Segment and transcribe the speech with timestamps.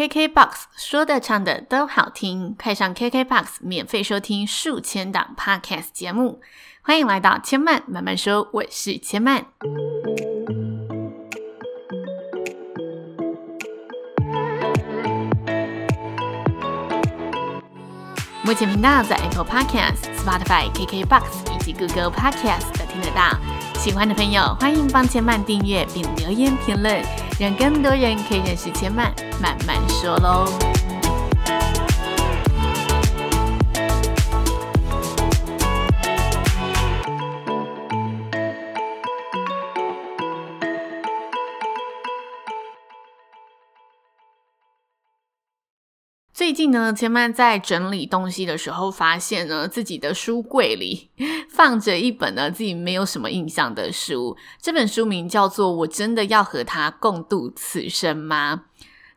[0.00, 6.40] KKBOX 说的唱的都好听，快上 KKBOX 免费收听数千档 Podcast 节目，
[6.80, 9.44] 欢迎来到千曼慢慢说，我是千曼。
[18.42, 23.38] 目前频道在 Apple Podcast、Spotify、KKBOX 以及 Google Podcast 都听得到，
[23.78, 27.04] 喜欢的朋友欢迎帮千曼订阅并留言评论，
[27.40, 30.99] 让更多人可以认识千曼慢慢说喽。
[46.50, 51.08] 最近呢，千曼在整理东西的时候，发现呢，自己的书柜里
[51.48, 54.36] 放着一本呢自己没有什么印象的书。
[54.60, 58.64] 这本书名叫做《我真的要和他共度此生吗》。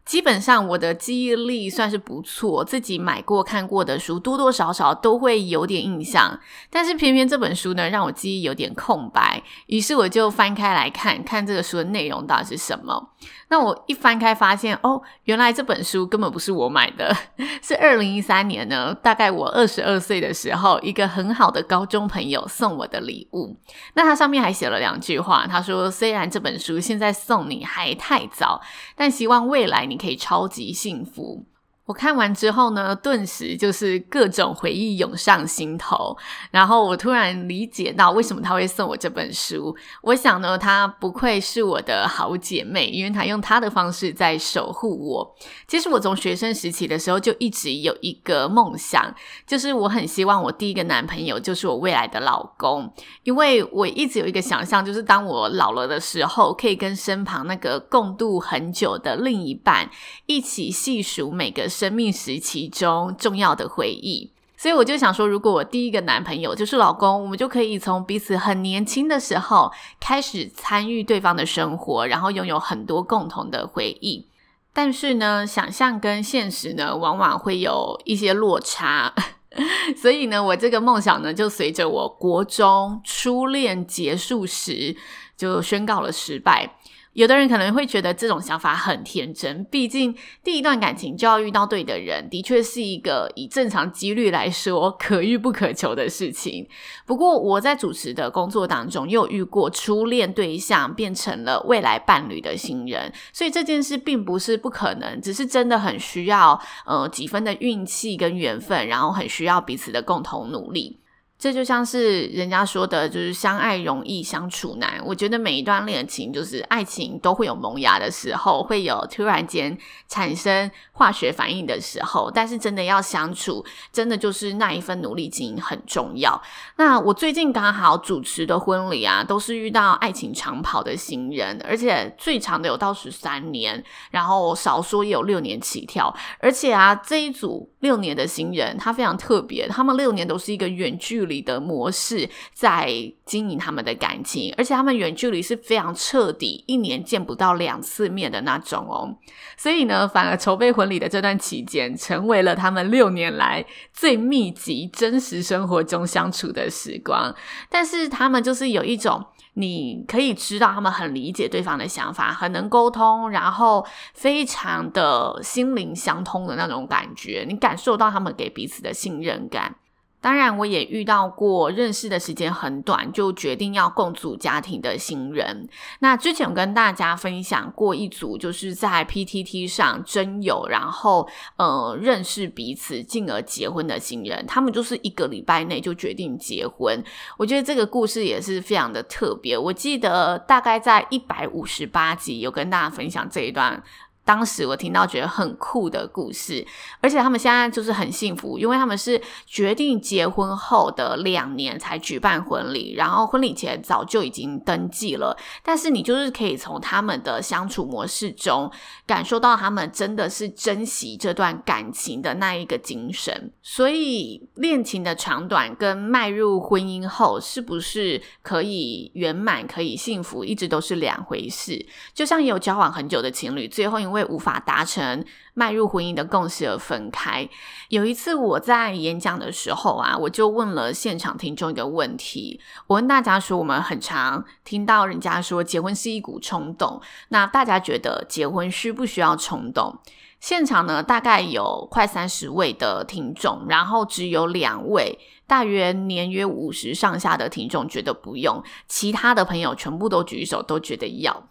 [0.06, 13.10] 基本上我的记忆力算是不错，自己买过看过的书多多少少都会有点印象，但是偏偏这本书呢让我记忆有点空白，于是我就翻开来看看这个书的内容到底是什么。
[13.50, 17.16] 那我一翻开发现，哦，原来这本书根本不是我买的，
[17.62, 23.56] 是二零一三年呢，大概我二十二岁的时候，一个很好的高中朋友送我的礼物。
[23.94, 28.60] 那他上面还写了两句话，他说：“虽然这本书现在送你还太早，
[28.96, 31.46] 但希望未来你你可以超级幸福。”
[31.86, 36.16] 我看完之后呢，顿时就是各种回忆涌上心头，
[36.50, 39.76] 然后我突然理解到为什么他会送我这本书。
[40.02, 45.36] 我想呢，她不愧是我的好姐妹，因为她用她的方式在守护我。
[45.68, 49.14] 其实我从学生时期的时候就一直有一个梦想，
[49.46, 52.90] 就是我很希望我第一个男朋友就是我未来的老公，
[53.24, 59.90] 因为我一直有一个想象，就是当我老了的时候，可以跟身旁那个共度很久的另一半
[60.28, 61.73] 一起细数每个。
[61.74, 74.28] 生命时期中重要的回忆，所以我就想说，如果我第一个男朋友就是老公，我们就可以从彼此很年轻的时候开始参与对方的生活，然后拥有很多共同的回忆。
[74.72, 79.14] 但是呢，想象跟现实呢，往往会有一些落差，
[80.02, 84.96] 所以呢，我这个梦想呢，就随着我国中初恋结束时，
[85.36, 86.76] 就宣告了失败。
[87.14, 96.68] 有的人可能会觉得这种想法很天真，毕竟第一段感情就要遇到对的人，的确是一个以正常几率来说可遇不可求的事情。
[97.06, 110.98] 不过我在主持的工作当中，又遇过初恋对象变成了未来伴侣的新人，所以这件事并不是不可能，只是真的很需要呃几分的运气跟缘分，然后很需要彼此的共同努力。
[111.44, 114.94] 这就像是人家说的，就是相爱容易相处难。
[115.04, 119.78] 我觉得每一段恋情，就是爱情都会有萌芽的时候，会有突然间
[120.08, 122.32] 产生化学反应的时候。
[122.34, 123.62] 但是真的要相处，
[123.92, 126.42] 真的就是那一份努力经营很重要。
[126.78, 136.16] 那我最近刚好主持的婚礼啊，都是遇到爱情长跑的新人，而且最长的有到十三年，然后少说也有六年起跳。
[136.40, 142.92] 而且啊，这一组六年的新人，他非常特别，他们六年都是一个远距离的模式在
[143.26, 149.18] 经营他们的感情，而且他们远距离是非常彻底，一年见不到两次面的那种哦。
[149.58, 157.34] 所以呢，反而筹备婚礼的这段期间，成为了他们六年来最密集、真实生活中相处的时光。
[157.70, 159.24] 但是他们就是有一种，
[159.54, 169.76] 你可以知道他们很理解对方的想法，很能沟通，然后非常的心灵相通的那种感觉，你感受到他们给彼此的信任感。
[170.24, 175.68] 当然，我也遇到过认识的时间很短就决定要共组家庭的新人。
[176.00, 184.46] 那之前我跟大家分享过一组，就是在 PTT 上真有，然后呃认识彼此，进而结婚的新人。
[184.48, 187.04] 他们就是一个礼拜内就决定结婚。
[187.38, 189.58] 我觉得这个故事也是非常的特别。
[189.58, 193.84] 我记得大概在一百五十八集有跟大家分享这一段。
[194.26, 196.66] 当时我听到觉得很酷的故事，
[197.02, 205.36] 而且他们现在就是很幸福，因为他们是决定结婚后的两年才举办婚礼，然后婚礼前早就已经登记了。
[205.62, 208.72] 但是你就是可以从他们的相处模式中
[209.06, 213.52] 感受到他们真的是珍惜这段感情的那一个精神。
[213.62, 221.86] 所以恋情的长短跟迈入婚姻后是不是可以圆满、可以幸福，一直都是两回事。
[222.14, 227.50] 就像有交往很久的情侣，最后因为为无法达成迈入婚姻的共识而分开。
[227.90, 240.00] 有一次我在演讲的时候啊，我就问了现场听众一个问题，我问大家说：我们很常听到人家说结婚是一股冲动，那大家觉得结婚需不需要冲动？
[240.40, 245.18] 现场呢，大概有快三十位的听众，然后只有两位，
[245.48, 251.48] 大约年约五十上下的听众觉得不用，其他的朋友全部都举手，都觉得要。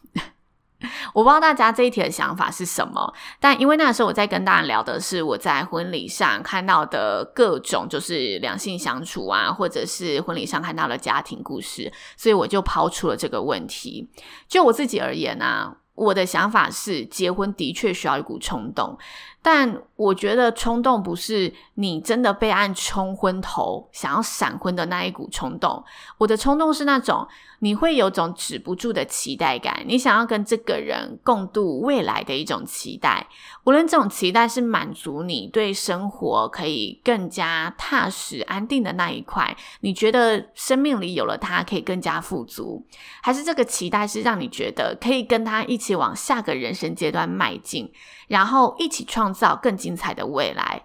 [1.14, 14.10] 我不知道大家这一题的想法是什么，但因为那时候我在跟大家聊的是我在婚礼上看到的各种就是两性相处啊，或者是婚礼上看到的家庭故事，所以我就抛出了这个问题。
[14.48, 15.76] 就我自己而言啊。
[15.94, 18.96] 我的想法是，结婚的确需要一股冲动，
[19.42, 25.84] 但我觉得冲动不是你真的被爱冲昏头，想要闪婚的那一股冲动。
[26.16, 27.28] 我的冲动是那种。
[27.62, 33.28] 你会有种止不住的期待感，你想要跟这个人共度未来的一种期待，
[33.62, 42.84] 无论这种期待是满足你对生活可以更加踏实安定的那一块，你觉得生命里有了他可以更加富足，
[43.22, 47.92] 还是这个期待是让你觉得可以跟他一起往下个人生阶段迈进，
[48.26, 50.82] 然后一起创造更精彩的未来。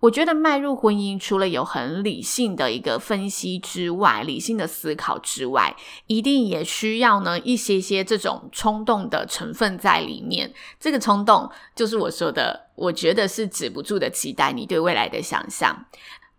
[0.00, 5.74] 我觉得迈入婚姻，除了有很理性的一个分析之外，理性的思考之外，
[6.06, 10.54] 一定也需要呢一些些这种冲动的成分在里面。
[10.78, 15.86] 这个冲动就是我说的，我觉得是止不住的期待，你对未来的想象。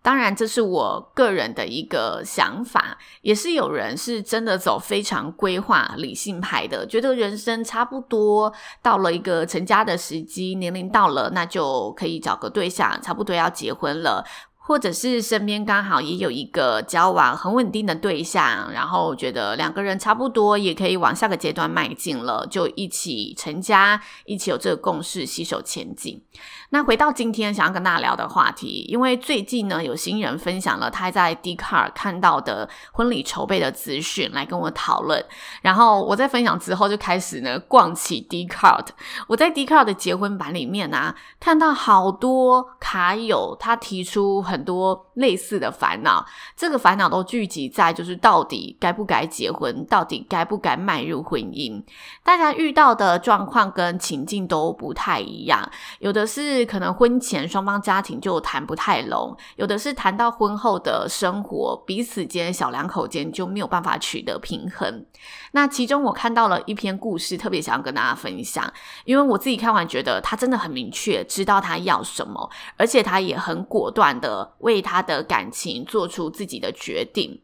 [0.02, 8.52] 当然，这是我个人的一个想法，也是有人是真的走非常规划理性派的，觉得人生差不多
[8.82, 14.26] 到了一个成家的时机，年龄到了，那就可以找个对象，差不多要结婚了。
[14.70, 26.22] 或者是身边刚好也有一个交往很稳定的对象，然后觉得两个人差不多也可以往下个阶段迈进了，就一起成家，一起有这个共识，携手前进。
[26.70, 35.26] 那回到今天想要跟大家聊的话题，因为最近呢有新人分享了他在 Dcard 看到的婚礼筹备的资讯来跟我讨论，
[35.64, 38.86] 然后我在分享之后就开始呢逛起 Dcard。
[39.26, 44.59] 我在 Dcard 的结婚版里面啊，看到好多卡友他提出很。
[44.60, 51.82] 很多类似的烦恼，这个烦恼都聚集在就是到底该不该结婚，到底该不该迈入婚姻。
[52.26, 55.66] 大家遇到的状况跟情境都不太一样，
[56.00, 65.06] 有的是可能婚前双方家庭就谈不太拢，有的是谈到婚后的生活，彼此间小两口间就没有办法取得平衡。
[65.54, 68.70] 那其中我看到了一篇故事，特别想要跟大家分享，
[69.06, 77.42] 因为我自己看完觉得他真的很明确，知道他要什么，而且他也很果断的为他的感情做出自己的决定。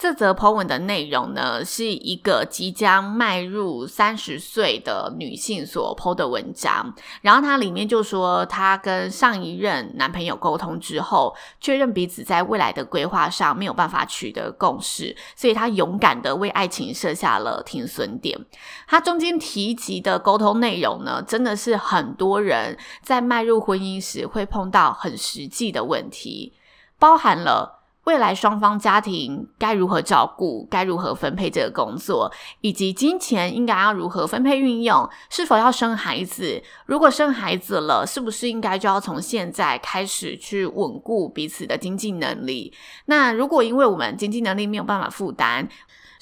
[0.00, 6.94] 这则 po 文的内容呢，是一个即将迈入三十岁的女性所 po 的文章。
[7.20, 18.38] 然后它里面就说，她跟上一任男朋友沟通之后，确认彼此在未来的规划上没有办法取得共识，所以她勇敢的为爱情设下了停损点。
[18.86, 26.54] 她中间提及的沟通内容呢，真的是很多人在迈入婚姻时会碰到很实际的问题，
[26.98, 27.79] 包含了。
[28.10, 32.28] 未来双方家庭该如何照顾，该如何分配这个工作，
[32.60, 36.60] 以及金钱应该要如何分配运用，是否要生孩子？
[36.86, 42.74] 如果生孩子了，是不是应该就要从现在开始去稳固彼此的经济能力？
[43.04, 45.68] 那如果因为我们经济能力没有办法负担，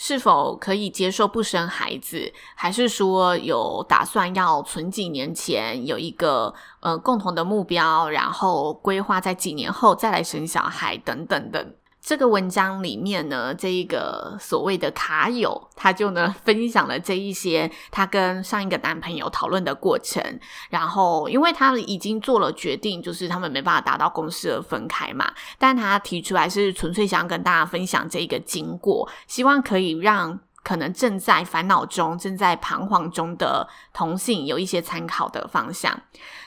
[0.00, 2.32] 是否可以接受不生孩子？
[2.54, 11.74] 还是说有打算要存几年钱，有一个呃共同的目标，然后规划在几年后再来生小孩等等等。
[12.08, 30.40] 这个文章里面呢，这一个所谓的卡友，他就呢分享了这一些他跟上一个男朋友讨论的过程，然后因为他已经做了决定，就是他们没办法达到共识而分开嘛，但他提出来是纯粹想跟大家分享这一个经过，希望可以让。
[30.68, 35.98] 可能正在烦恼中、正在彷徨中的同性有一些参考的方向。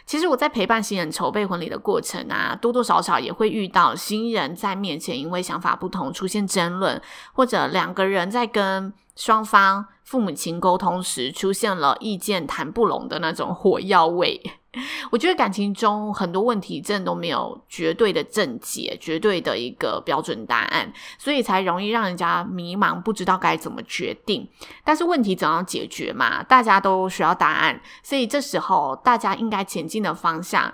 [0.05, 7.01] 其实我在陪伴新人筹备婚礼的过程啊，多多少少也会遇到新人在面前因为想法不同出现争论，
[7.33, 14.41] 或者两个人在跟双方父母亲沟通时出现了意见谈不拢的那种火药味。
[15.09, 24.45] 我觉得感情中很多问题真的都没有绝对的正解，绝对的一个标准答案，所以才容易让人家迷茫，不知道该怎么决定。
[24.83, 30.73] 但是问题总要解决嘛，大家都需要答案，所以这时候大家应该前进的方向，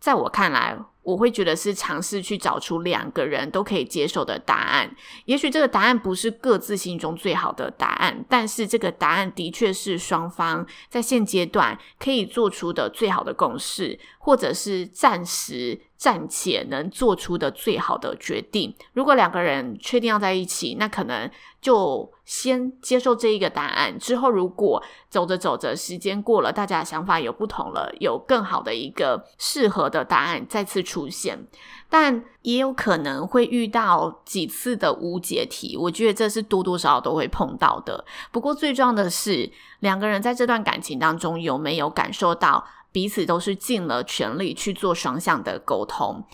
[0.00, 4.94] 在我看来，我会觉得是尝试去找出两个人都可以接受的答案。
[5.24, 18.74] 也许这个答案不是各自心中最好的答案，但是这个答案的确是双方在现阶段可以做出的最好的共识，或者是暂时暂且能做出的最好的决定。
[18.92, 21.30] 如果两个人确定要在一起，那可能
[21.60, 23.96] 就先接受这一个答案。
[24.00, 31.46] 之后如果走着走着，时间过了，大家的想法有不同了，有更好的一个适合的答案再次出现。
[31.88, 38.04] 但也有可能会遇到几次的无解题，我觉得这是多多少少都会碰到的。
[38.32, 46.24] 不过最重要的是，两个人在这段感情当中有没有感受到彼此都是尽了全力去做双向的沟通。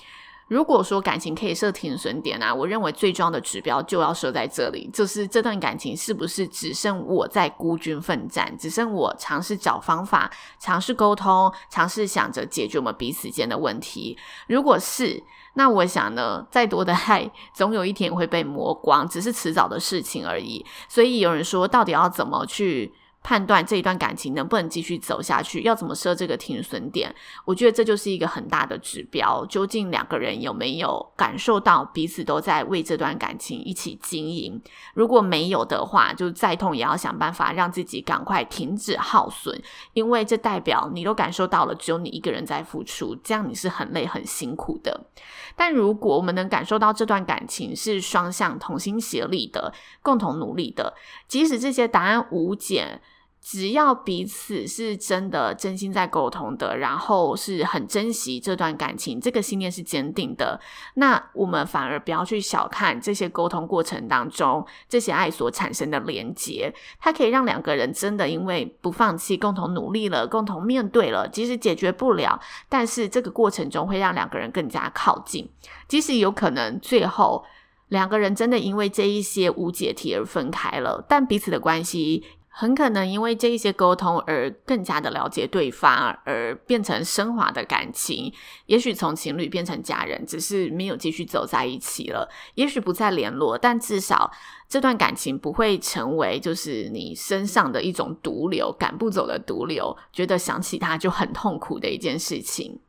[0.48, 14.16] 如果说感情可以设停损点啊，我认为最重要的指标就要设在这里，就是这段感情是不是只剩我在孤军奋战，只剩我尝试找方法，尝试沟通，尝试想着解决我们彼此间的问题。
[14.46, 15.22] 如果是，
[15.52, 20.64] 那我想呢，再多的爱总有一天会被磨光，只是迟早的事情而已。
[20.88, 27.14] 所以有人说，到底要怎么去判断这一段感情能不能继续走下去，要怎么设这个停损点？
[27.44, 29.44] 我觉得这就是一个很大的指标。
[29.46, 34.58] 究竟两个人有没有感受到彼此都在为这段感情一起经营？
[34.94, 39.60] 如果没有的话，就再痛也要想办法让自己赶快停止耗损，
[39.92, 45.08] 因为这代表你都感受到了，只有你一个人在付出，这样你是很累很辛苦的。
[45.54, 50.94] 但如果我们能感受到这段感情是双向同心协力的，共同努力的，
[51.26, 53.02] 即使这些答案无解。
[53.50, 60.60] 只要彼此是真的真心在沟通的，然后是很珍惜这段感情，这个信念是坚定的，
[60.96, 72.38] 那我们反而不要去小看这些沟通过程当中这些爱所产生的连结，它可以让两个人真的因为不放弃，共同努力了，共同面对了，即使解决不了，
[72.68, 75.48] 但是这个过程中会让两个人更加靠近，
[75.88, 77.42] 即使有可能最后
[77.88, 82.22] 两个人真的因为这一些无解题而分开了，但彼此的关系。
[82.60, 88.34] 很可能因为这一些沟通而更加的了解对方，而变成升华的感情。
[88.66, 92.28] 也许从情侣变成家人，只是没有继续走在一起了。
[92.56, 94.32] 也许不再联络，但至少
[94.68, 102.80] 这段感情不会成为就是你身上的一种毒瘤，赶不走的毒瘤，觉得想起他就很痛苦的一件事情。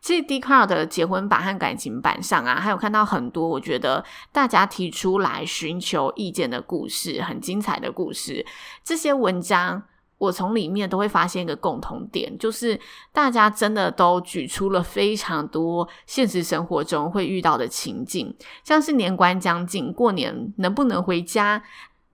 [0.00, 8.46] 其实 Dcard 的结婚版和感情版上啊，还有看到很多我觉得大家提出来寻求意见的故事，很精彩的故事。
[8.82, 9.82] 这些文章
[10.18, 12.78] 我从里面都会发现一个共同点，就是
[13.12, 18.34] 大家真的都举出了非常多现实生活中会遇到的情境，
[18.64, 21.62] 像是年关将近，过年能不能回家？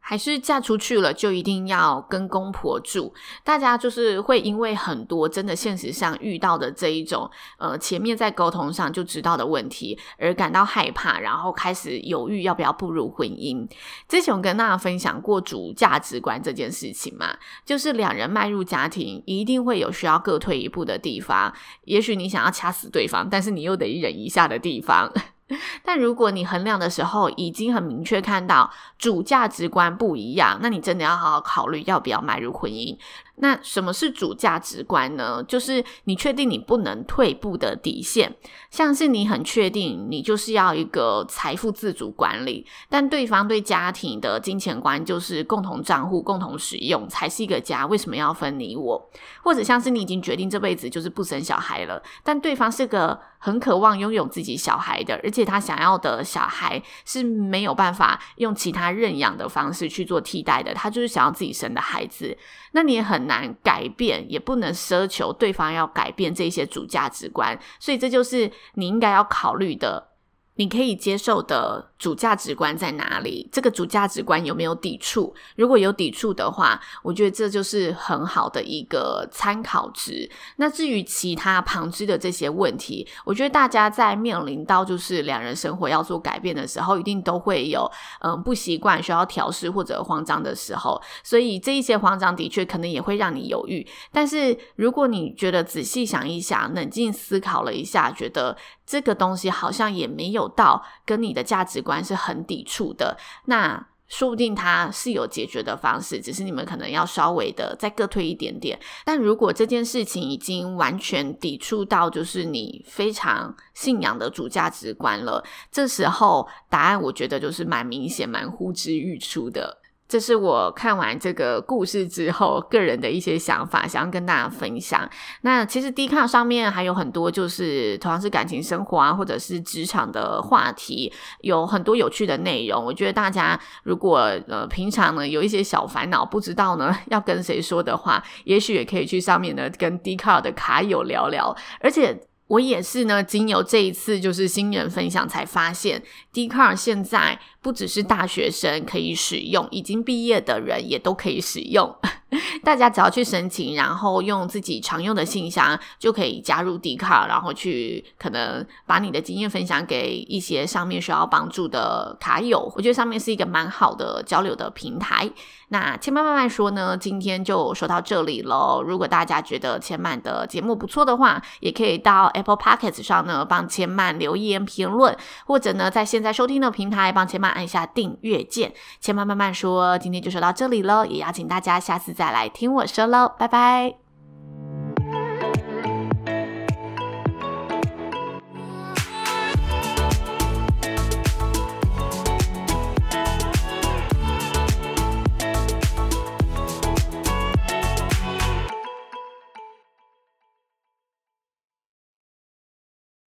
[0.08, 3.12] 还是嫁出去了就一定要跟公婆住？
[3.42, 13.68] 大家就是会因为很多真的现实上遇到的这一种，呃，前面在沟通上就知道的问题而感到害怕，然后开始犹豫要不要步入婚姻。
[14.08, 25.12] 之前我跟大家分享过主价值观这件事情嘛，就是两人迈入家庭一定会有需要各退一步的地方，也许你想要掐死对方，但是你又得忍一下的地方。
[25.84, 32.96] 但如果你衡量的时候已经很明确看到主价值观不一样，那你真的要好好考虑要不要迈入婚姻。
[33.38, 35.44] 那什么是主价值观呢？
[35.46, 38.34] 就是你确定你不能退步的底线，
[38.70, 49.10] 像是你很确定你就是要一个财富自主管理，但对方对家庭的金钱观就是共同账户共同使用才是一个家，为什么要分你我？
[49.44, 62.36] 或者像是你已经决定这辈子就是不生小孩了，但对方是个很渴望拥有自己小孩的，而且他想要的小孩是没有办法用其他认养的方式去做替代的，他就是想要自己生的孩子。
[62.72, 70.08] 那你也很难改变，也不能奢求对方要改变这些主价值观，所以这就是你应该要考虑的。
[70.56, 73.48] 你可以接受的主价值观在哪里？
[73.52, 75.34] 这个主价值观有没有抵触？
[75.54, 80.30] 如果有抵触的话，我觉得这就是很好的一个参考值。
[80.56, 91.00] 那至于其他旁支的这些问题，我觉得大家在面临到就是两人生活要做改变的时候，一定都会有嗯不习惯、需要调试或者慌张的时候。
[91.22, 93.86] 所以这一些慌张的确可能也会让你犹豫。
[94.10, 100.45] 但是如果你觉得仔细想一想，冷静思考了一下，觉得这个东西好像也没有。
[100.48, 108.78] 到跟你的价值观是很抵触的，那说不定他是有解决的方式，只是你们可能要稍微的再各退一点点。
[109.04, 119.82] 但如果这件事情已经完全抵触到就是你非常信仰的主价值观了，这时候答案我觉得就是蛮明显、蛮呼之欲出的。
[120.08, 125.08] 这是我看完这个故事之后个人的一些想法，想要跟大家分享。
[125.42, 132.84] 那其实 dca 上面还有很多，就是同样是感情生活啊，或者是职场的话题，有很多有趣的内容。
[132.84, 142.20] 我觉得大家如果呃平常呢有一些小烦恼，不知道呢要跟谁说的话，也许也可以去上面呢跟 dca 的卡友聊聊，而且。
[142.48, 151.96] 我也是呢，经由这一次就是新人分享才发现，D c a r 现在不只是大学生可以使用，已经毕业的人也都可以使用。
[152.64, 162.72] 大家只要去申请，然后用自己常用的信箱，就可以加入 D 卡然后去可能把你的经验分享给一些上面需要帮助的卡友。
[162.76, 165.30] 我觉得上面是一个蛮好的交流的平台。
[165.68, 168.82] 那千曼慢慢说呢，今天就说到这里喽。
[168.86, 175.16] 如果大家觉得千曼的节目不错的话，也可以到 Apple Podcast 上呢帮千曼留言评论，
[175.46, 178.72] 或者呢在现在收听的平台帮千曼按下订阅键。
[179.00, 184.05] 千曼慢慢说，今天就说到这里了，也邀请大家下次再来听我说喽，拜拜。